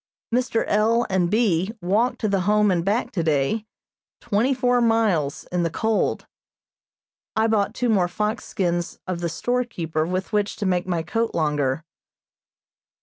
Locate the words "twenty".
4.19-4.51